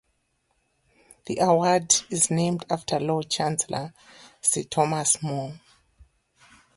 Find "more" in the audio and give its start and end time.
5.21-5.59